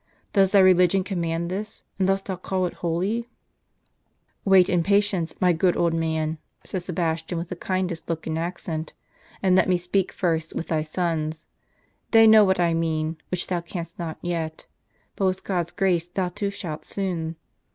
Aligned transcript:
does 0.33 0.49
thy 0.49 0.57
religion 0.57 1.03
command 1.03 1.51
this, 1.51 1.83
and 1.99 2.07
dost 2.07 2.25
thou 2.25 2.35
call 2.35 2.65
it 2.65 2.73
holy?" 2.81 3.29
"Wait 4.53 4.67
in 4.67 4.81
patience, 4.81 5.35
my 5.39 5.53
good 5.53 5.77
old 5.77 5.93
man," 5.93 6.39
said 6.63 6.81
Sebastian, 6.81 7.37
with 7.37 7.49
the 7.49 7.55
kindest 7.55 8.09
look 8.09 8.25
and 8.25 8.39
accent," 8.39 8.93
and 9.43 9.55
let 9.55 9.69
me 9.69 9.77
speak 9.77 10.11
first 10.11 10.55
with 10.55 10.69
thy 10.69 10.81
sons. 10.81 11.45
They 12.09 12.25
know 12.25 12.43
what 12.43 12.59
I 12.59 12.73
mean, 12.73 13.17
which 13.29 13.45
thou 13.45 13.61
canst 13.61 13.99
not 13.99 14.17
yet; 14.23 14.65
but 15.15 15.27
with 15.27 15.43
God's 15.43 15.69
grace 15.69 16.07
thou 16.07 16.29
too 16.29 16.49
shalt 16.49 16.83
soon. 16.83 17.35